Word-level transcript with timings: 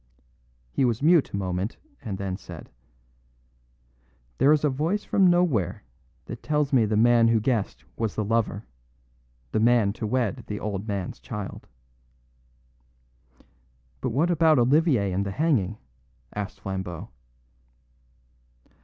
He 0.71 0.83
was 0.83 1.03
mute 1.03 1.29
a 1.31 1.37
moment, 1.37 1.77
and 2.01 2.17
then 2.17 2.35
said: 2.35 2.71
"There 4.39 4.51
is 4.51 4.63
a 4.63 4.69
voice 4.71 5.03
from 5.03 5.27
nowhere 5.29 5.83
that 6.25 6.41
tells 6.41 6.73
me 6.73 6.85
the 6.85 6.97
man 6.97 7.27
who 7.27 7.39
guessed 7.39 7.85
was 7.97 8.15
the 8.15 8.23
lover... 8.25 8.65
the 9.51 9.59
man 9.59 9.93
to 9.93 10.07
wed 10.07 10.45
the 10.47 10.59
old 10.59 10.87
man's 10.87 11.19
child." 11.19 11.67
"But 13.99 14.09
what 14.09 14.31
about 14.31 14.57
Olivier 14.57 15.11
and 15.11 15.23
the 15.23 15.29
hanging?" 15.29 15.77
asked 16.33 16.61
Flambeau. 16.61 17.09